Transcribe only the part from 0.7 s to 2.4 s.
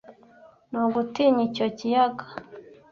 ugutinya icyo kiyaga